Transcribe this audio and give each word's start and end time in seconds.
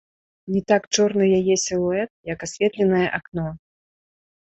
Не 0.53 0.61
так 0.71 0.87
чорны 0.95 1.27
яе 1.41 1.55
сілуэт, 1.65 2.09
як 2.33 2.49
асветленае 2.51 3.07
акно. 3.23 3.49